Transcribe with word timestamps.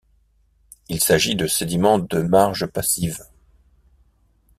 Il 0.89 0.99
s'agit 0.99 1.35
de 1.35 1.45
sédiments 1.45 1.99
de 1.99 2.23
marge 2.23 2.65
passive. 2.65 3.23